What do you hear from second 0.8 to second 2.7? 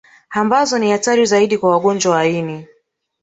hatari zaidi kwa wagonjwa wa ini